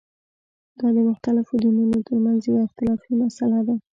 دا 0.79 0.87
د 0.95 0.97
مختلفو 1.09 1.53
دینونو 1.63 1.97
ترمنځه 2.07 2.45
یوه 2.51 2.61
اختلافي 2.67 3.11
مسله 3.21 3.59
ده. 3.67 3.75